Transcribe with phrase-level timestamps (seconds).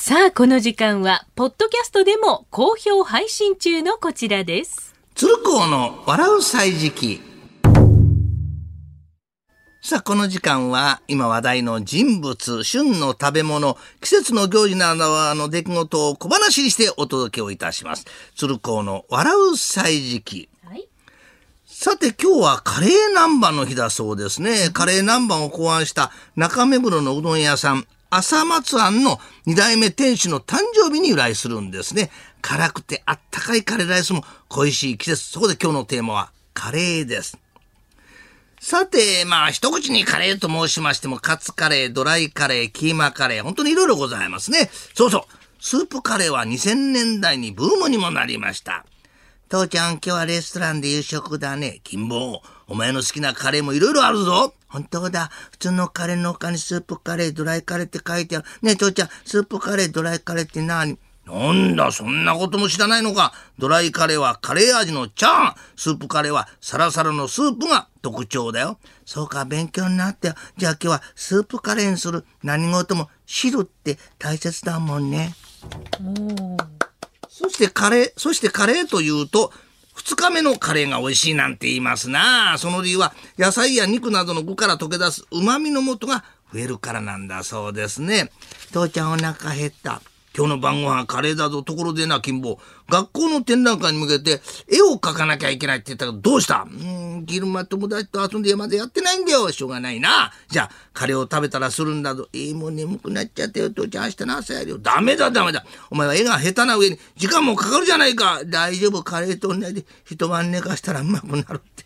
[0.00, 4.94] さあ、この時間は、ポッドキャストでも好評配信中のこちらです。
[5.16, 7.20] 鶴光の笑う歳時記。
[9.82, 18.06] さあ、この時間は、今話題の人物、旬の食べ物、季節の行事などの出来事を小話にしてお届けをいたします。
[18.36, 20.48] 鶴光の笑う歳時記。
[20.64, 20.88] はい。
[21.66, 24.70] さて今日はカレー南蛮の日だそうですね。
[24.72, 32.10] カレー南蛮を考案した中目黒のうどん屋さん、朝松庵の二代目店主の誕生日に由来するんですね。
[32.40, 35.24] 辛くてあったかいカレーライスも恋しい季節。
[35.24, 37.38] そこで今日のテーマはカレーです。
[38.60, 44.70] さて、まあ、一口にカレーと申しましても、カツカレー、ドライカレー、キーマカレー、本当にいろいろございますね。
[44.94, 45.22] そうそう。
[45.60, 48.84] スープカレーは2000年代にブームにもなりました。
[49.48, 51.80] 父ちゃん、今日はレストランで夕食だね。
[51.82, 54.52] 金坊、お前の好きなカレーもいろいろあるぞ。
[54.68, 55.30] 本当だ。
[55.52, 58.44] 普通のカレーの他にスープカレー、ドライカレーって書いてある。
[58.60, 60.98] ねえ、父ちゃん、スープカレー、ドライカレーって何？
[61.24, 63.32] なんだ、そんなことも知らないのか。
[63.58, 65.54] ドライカレーはカレー味のチャーン。
[65.76, 68.78] スープカレーはサラサラのスープが特徴だよ。
[69.06, 70.34] そうか、勉強になったよ。
[70.58, 72.26] じゃあ今日はスープカレーにする。
[72.42, 75.34] 何事も汁って大切だもんね。
[77.38, 79.52] そしてカレー、そしてカレーというと、
[79.94, 82.56] 二日目のカレーが美味しいなんて言いますな。
[82.58, 88.32] その理由は、野菜や肉などの具から溶け出す旨味の素が増えるからなんだそうですね。
[88.72, 90.02] 父ちゃんお腹減った。
[90.38, 91.64] 今日の晩ご飯はカレーだぞ。
[91.64, 92.60] ところでな、金坊。
[92.88, 94.40] 学校の展覧会に向けて
[94.72, 96.62] 絵を描かなきゃいけないって言ったけど、どうした？
[96.62, 99.50] うん、昼間友達と遊んでまだやってないんだよ。
[99.50, 100.30] しょうがないな。
[100.48, 102.28] じゃあ、カレーを食べたらするんだぞ。
[102.32, 103.70] えー、もう眠くなっちゃったよ。
[103.70, 104.78] 父ちゃん明日の朝やるよ。
[104.78, 105.66] ダメだ、ダメだ。
[105.90, 108.42] お前は絵が下手な上に時間もかかるじゃないか。
[108.46, 109.02] 大丈夫。
[109.02, 111.84] カレーと同じで一晩寝かしたらうまくなるって。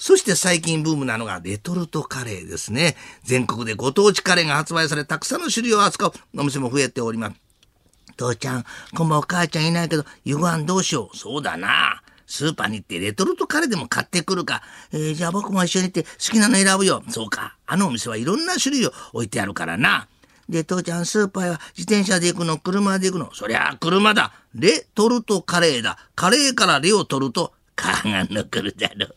[0.00, 2.96] そして最近ブームなのがレトルトカレーですね。
[3.22, 7.36] 全国でご当地カレーが発売され、たくさんの種類を扱うお店も増えております。
[8.16, 11.16] 父ちゃん、今晩お母ちゃんいないけど、夕ご飯どうしよう。
[11.16, 12.02] そうだな。
[12.26, 14.62] スーパーに行ってレトルトカレーでも買ってくるか。
[14.90, 17.02] えーじゃあ僕も一緒に行って好きなの選ぶよ。
[17.10, 17.58] そうか。
[17.66, 20.08] あのお店はいろんな種類を置いてあるからな。
[20.48, 24.32] で、父ちゃん、スーパーは自転車で行くの車で行くのそりゃあ車だ。
[24.54, 25.98] レトルトカレーだ。
[26.14, 29.14] カレーからレを取ると、カーが残るだろう。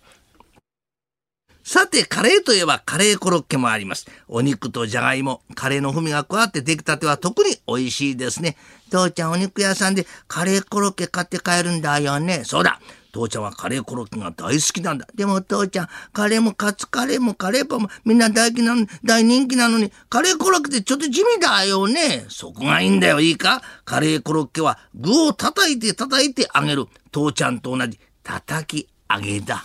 [1.63, 4.05] さて、カレーといえばカレーコロッケもあります。
[4.27, 8.57] お肉とじゃがいも、カレーの風味が加わって出来たては特に美味しいですね。
[8.91, 12.43] 父ちゃん、お肉屋さんでカレーコロッケ買って帰るんだよね。
[12.43, 12.81] そうだ。
[13.13, 15.07] 父ちゃんはカレーコロッケが大好きなんだ。
[15.15, 22.25] でも父ちゃん、カレーもカツカレーもカレーパンもみんな大好きなの、大人気なのに、カレーコロッケってちょっと地味だよね。
[22.27, 23.61] そこがいいんだよ、いいか？
[23.85, 26.87] カレーコロッケは具を叩いて叩いてあげる。
[27.11, 29.63] 父ちゃんと同じ叩き上げだ。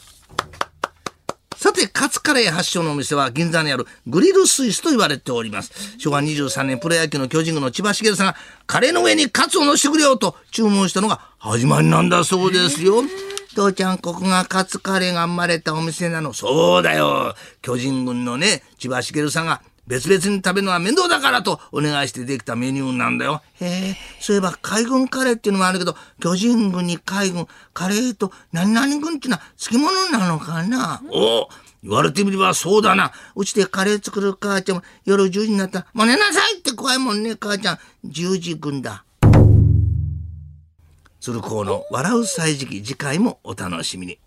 [1.58, 5.98] さて、カツカレー発祥のお店は銀座にあるグリルスイスと言われております。
[5.98, 8.36] 昭和23年プロ野球の巨人軍の千葉茂さんが
[8.68, 13.02] カレーの上にカツを乗せてくれよと注文したのが始まりなんだそうですよ。
[13.56, 16.32] 父ちゃん、ここがカツカレーが生まれたお店なの。
[16.32, 17.34] そうだよ。
[17.60, 23.40] 巨人軍のね、千葉茂さんが別々に食べるのは面倒だからとお願いしてできたメニューなんだよ。
[23.58, 31.48] へえ、そういえば海軍カレーっていうのもあるけど、巨人軍に海軍、カレーと何々軍っていうのは付き物なのかな、おお
[31.82, 33.12] 言われてみればそうだな。
[33.34, 37.78] うちでカレー作る母ちゃんも夜10時になったら、もう寝なさいって怖いもんね、母ちゃん。
[38.06, 39.04] 10時軍だ。
[41.20, 44.18] 鶴光の笑う歳時記次回もお楽しみに。